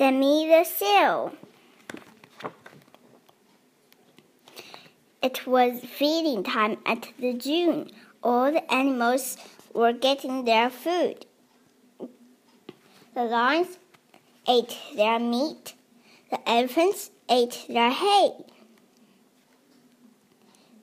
[0.00, 1.32] Sammy the Seal.
[5.22, 7.86] It was feeding time at the zoo.
[8.22, 9.36] All the animals
[9.74, 11.26] were getting their food.
[13.14, 13.76] The lions
[14.48, 15.74] ate their meat.
[16.30, 18.30] The elephants ate their hay.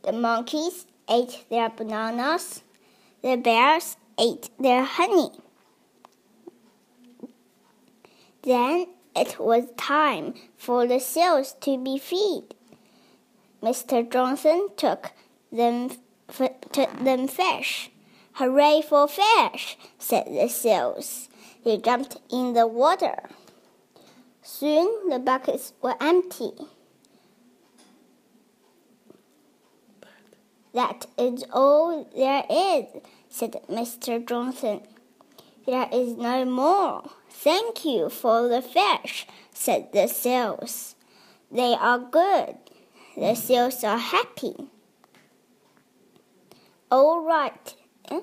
[0.04, 2.62] The monkeys ate their bananas.
[3.24, 5.32] The bears ate their honey.
[8.44, 8.86] Then
[9.18, 12.54] it was time for the seals to be fed.
[13.64, 14.10] Mr.
[14.10, 15.12] Johnson took
[15.52, 15.90] them,
[16.72, 17.90] took them fish.
[18.34, 21.30] Hooray for fish, said the seals.
[21.66, 23.18] They jumped in the water.
[24.44, 26.52] Soon the buckets were empty.
[30.74, 32.86] That is all there is,
[33.30, 34.24] said Mr.
[34.26, 34.82] Johnson.
[35.66, 37.10] There is no more.
[37.40, 40.96] Thank you for the fish, said the seals.
[41.52, 42.58] They are good.
[43.16, 44.56] The seals are happy.
[46.90, 47.76] All right.
[48.10, 48.22] Eh?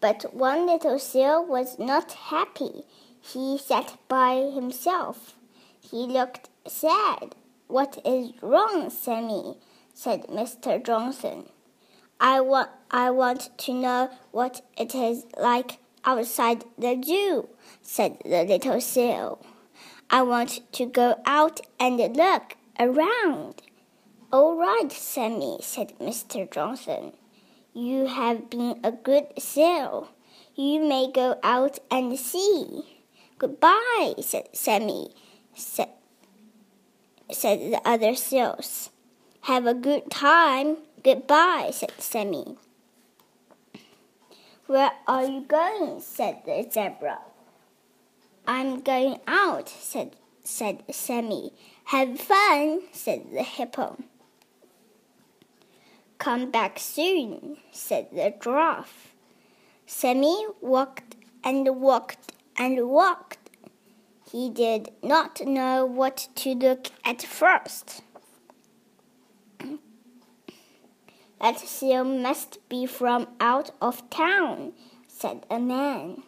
[0.00, 2.82] But one little seal was not happy.
[3.20, 5.36] He sat by himself.
[5.80, 7.36] He looked sad.
[7.68, 9.58] What is wrong, Sammy?
[9.94, 10.84] said Mr.
[10.84, 11.50] Johnson.
[12.18, 17.48] I want, I want to know what it is like outside the zoo,
[17.82, 19.44] said the little seal.
[20.10, 23.62] I want to go out and look around.
[24.32, 26.50] All right, Sammy, said Mr.
[26.50, 27.12] Johnson.
[27.72, 30.08] You have been a good seal.
[30.54, 33.00] You may go out and see.
[33.38, 35.10] Goodbye, said Sammy,
[35.54, 35.88] said,
[37.32, 38.90] said the other seals.
[39.42, 40.78] Have a good time.
[41.02, 42.56] Goodbye, said Sammy.
[44.66, 46.00] Where are you going?
[46.00, 47.18] said the zebra.
[48.46, 51.52] I'm going out, said, said Sammy.
[51.86, 53.98] Have fun, said the hippo.
[56.16, 59.14] Come back soon, said the giraffe.
[59.84, 63.50] Sammy walked and walked and walked.
[64.32, 68.02] He did not know what to look at first.
[71.44, 74.72] That seal must be from out of town,
[75.06, 76.22] said a man.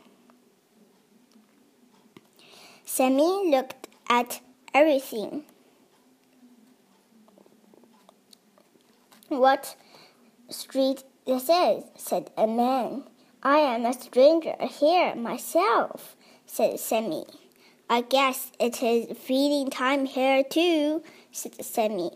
[2.85, 4.43] Sammy looked at
[4.75, 5.45] everything.
[9.29, 9.75] What
[10.51, 13.05] street this is, said a man.
[13.43, 17.25] I am a stranger here myself, said Sammy.
[17.89, 21.03] I guess it is feeding time here too,
[21.33, 22.11] said Sammy.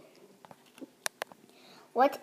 [1.94, 2.18] What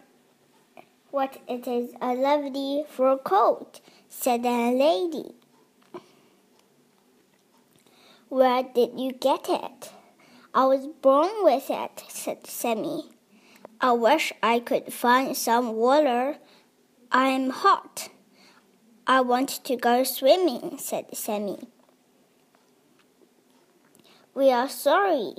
[1.17, 5.33] what it is a lovely fur coat, said a lady.
[8.29, 9.89] Where did you get it?
[10.53, 13.09] I was born with it, said Sammy.
[13.81, 16.37] I wish I could find some water.
[17.11, 18.09] I'm hot.
[19.07, 21.67] I want to go swimming, said Sammy.
[24.35, 25.33] We are sorry.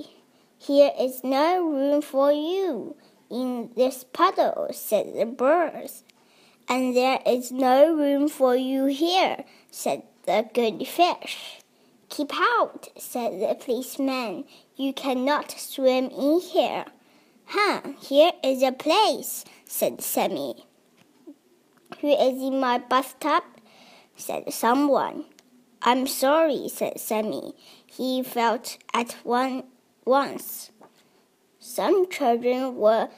[0.57, 2.97] Here is no room for you
[3.29, 6.03] in this puddle, said the birds.
[6.67, 11.61] And there is no room for you here, said the good fish.
[12.09, 14.45] Keep out, said the policeman.
[14.75, 16.85] You cannot swim in here.
[17.45, 20.65] Huh, here is a place, said Sammy.
[22.01, 23.43] Who is in my bathtub?
[24.15, 25.25] said someone.
[25.81, 27.53] I'm sorry, said Sammy.
[27.85, 29.63] He felt at one
[30.05, 30.71] once.
[31.61, 33.09] Some children were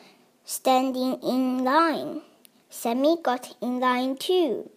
[0.44, 2.24] standing in line.
[2.72, 4.72] Sammy got in line too.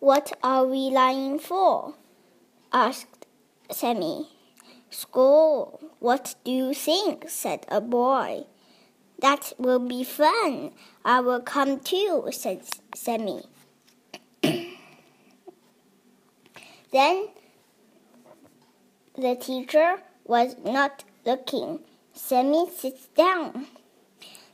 [0.00, 1.94] What are we lying for?
[2.72, 3.24] asked
[3.70, 4.28] Sammy.
[4.90, 7.30] School, what do you think?
[7.30, 8.44] said a boy.
[9.20, 10.72] That will be fun.
[11.06, 13.44] I will come too, said Sammy.
[16.92, 17.28] then
[19.16, 21.80] the teacher was not looking.
[22.14, 23.66] Sammy sits down.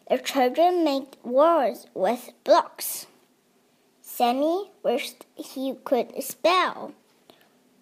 [0.08, 3.06] The children made words with blocks.
[4.00, 6.94] Sammy wished he could spell.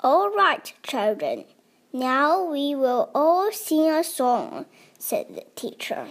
[0.01, 1.45] All right, children.
[1.93, 4.67] Now we will all sing a song,
[4.99, 6.09] said the teacher.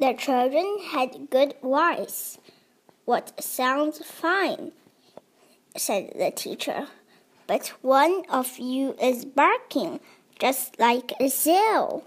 [0.00, 2.38] The children had good voice.
[3.04, 4.72] What sounds fine,
[5.76, 6.88] said the teacher.
[7.50, 9.98] But one of you is barking
[10.38, 12.04] just like a seal.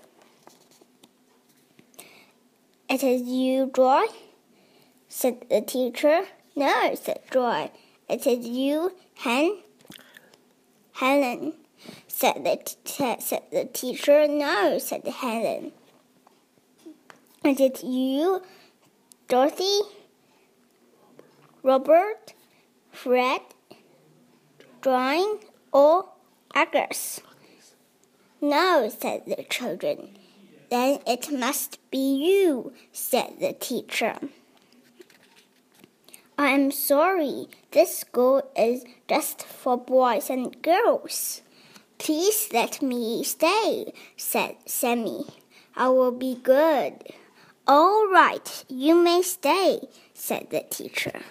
[2.87, 4.05] It is you, Joy,
[5.09, 6.21] said the teacher.
[6.55, 7.71] No, said Joy.
[8.07, 9.57] It is you, Hen.
[10.93, 11.55] Helen,
[12.07, 14.25] said the, said the teacher.
[14.29, 15.73] No, said Helen.
[17.43, 18.41] Is it you,
[19.27, 19.81] Dorothy,
[21.63, 22.33] Robert,
[22.93, 23.41] Fred,
[24.83, 25.39] Drawing,
[25.71, 26.09] or
[26.53, 27.21] Agus?
[28.41, 30.17] No, said the children.
[30.69, 34.15] Then it must be you, said the teacher.
[36.37, 41.43] I'm sorry, this school is just for boys and girls.
[41.97, 45.27] Please let me stay, said Sammy.
[45.77, 47.05] I will be good.
[47.65, 51.21] All right, you may stay, said the teacher.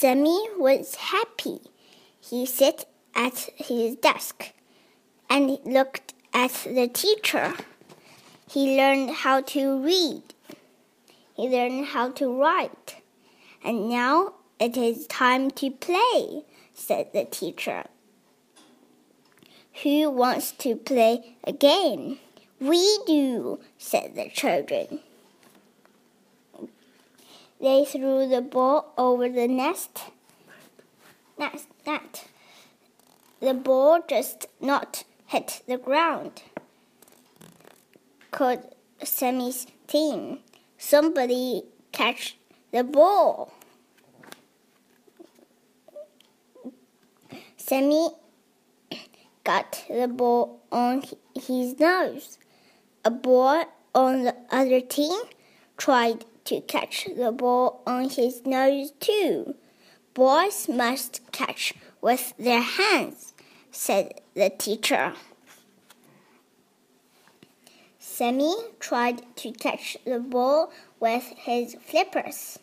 [0.00, 1.58] Sammy was happy.
[2.20, 2.84] He sat
[3.16, 4.52] at his desk
[5.28, 7.54] and looked at the teacher.
[8.48, 10.22] He learned how to read.
[11.34, 13.02] He learned how to write.
[13.64, 17.86] And now it is time to play, said the teacher.
[19.82, 22.20] Who wants to play a game?
[22.60, 25.00] We do, said the children.
[27.60, 30.04] They threw the ball over the nest.
[31.38, 32.28] Nest, net.
[33.40, 36.42] The ball just not hit the ground.
[38.30, 38.62] Could
[39.02, 40.38] Sammy's team
[40.76, 42.36] somebody catch
[42.70, 43.52] the ball?
[47.56, 48.10] Sammy
[49.44, 51.02] got the ball on
[51.34, 52.38] his nose.
[53.04, 53.62] A boy
[53.94, 55.20] on the other team
[55.76, 59.54] tried to catch the ball on his nose too.
[60.14, 63.34] Boys must catch with their hands
[63.78, 65.14] said the teacher.
[67.98, 72.58] Sammy tried to catch the ball with his flippers.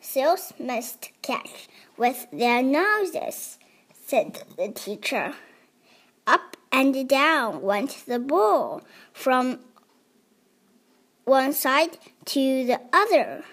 [0.00, 3.58] Seals must catch with their noses,
[3.92, 5.34] said the teacher.
[6.26, 8.82] Up and down went the ball
[9.12, 9.60] from
[11.24, 13.44] one side to the other.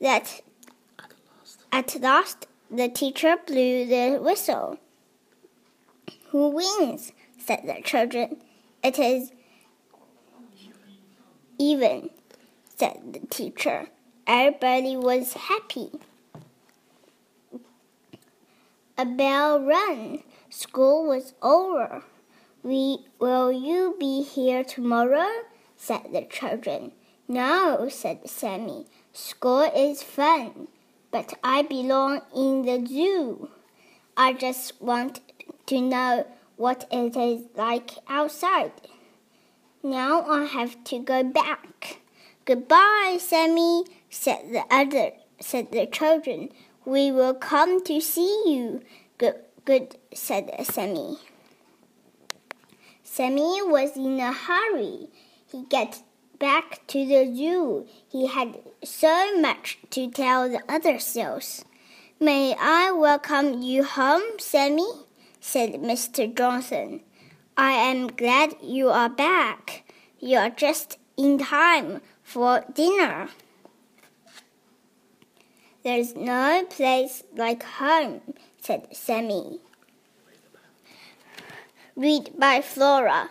[0.00, 0.42] That
[1.72, 4.78] at last the teacher blew the whistle.
[6.30, 7.12] Who wins?
[7.38, 8.36] said the children.
[8.82, 9.32] It is
[11.58, 12.10] even,
[12.76, 13.88] said the teacher.
[14.26, 15.90] Everybody was happy.
[18.96, 20.22] A bell rang.
[20.50, 22.02] School was over.
[22.62, 25.28] We, will you be here tomorrow?
[25.78, 26.92] Said the children.
[27.26, 28.86] No, said Sammy.
[29.14, 30.68] School is fun,
[31.10, 33.48] but I belong in the zoo.
[34.16, 35.20] I just want
[35.66, 36.26] to know
[36.56, 38.72] what it is like outside.
[39.82, 42.00] Now I have to go back.
[42.44, 46.48] Goodbye, Sammy, said the other said the children.
[46.84, 48.82] We will come to see you.
[49.18, 51.18] Good good said Sammy.
[53.04, 55.08] Sammy was in a hurry.
[55.50, 56.02] He got
[56.38, 57.86] back to the zoo.
[58.10, 61.64] He had so much to tell the other seals.
[62.20, 64.88] May I welcome you home, Sammy?
[65.40, 66.34] said Mr.
[66.36, 67.00] Johnson.
[67.56, 69.84] I am glad you are back.
[70.20, 73.28] You are just in time for dinner.
[75.82, 78.20] There's no place like home,
[78.60, 79.60] said Sammy.
[81.96, 83.30] Read by Flora.